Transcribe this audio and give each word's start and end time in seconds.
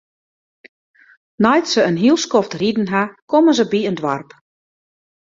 Nei't 1.43 1.67
se 1.71 1.81
in 1.89 1.97
hiel 2.01 2.19
skoft 2.25 2.53
riden 2.61 2.91
ha, 2.93 3.03
komme 3.31 3.51
se 3.57 3.65
by 3.71 3.79
in 3.89 3.97
doarp. 3.99 4.29